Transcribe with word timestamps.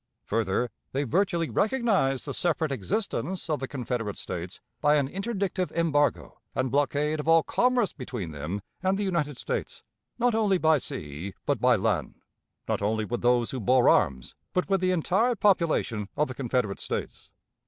Further, 0.25 0.71
they 0.93 1.03
virtually 1.03 1.47
recognized 1.51 2.25
the 2.25 2.33
separate 2.33 2.71
existence 2.71 3.51
of 3.51 3.59
the 3.59 3.67
Confederate 3.67 4.17
States 4.17 4.59
by 4.81 4.95
an 4.95 5.07
interdictive 5.07 5.71
embargo, 5.73 6.39
and 6.55 6.71
blockade 6.71 7.19
of 7.19 7.27
all 7.27 7.43
commerce 7.43 7.93
between 7.93 8.31
them 8.31 8.63
and 8.81 8.97
the 8.97 9.03
United 9.03 9.37
States, 9.37 9.83
not 10.17 10.33
only 10.33 10.57
by 10.57 10.79
sea 10.79 11.35
but 11.45 11.61
by 11.61 11.75
land; 11.75 12.15
not 12.67 12.81
only 12.81 13.05
with 13.05 13.21
those 13.21 13.51
who 13.51 13.59
bore 13.59 13.89
arms, 13.89 14.33
but 14.53 14.67
with 14.67 14.81
the 14.81 14.89
entire 14.89 15.35
population 15.35 16.09
of 16.17 16.27
the 16.27 16.33
Confederate 16.33 16.79
States. 16.79 17.31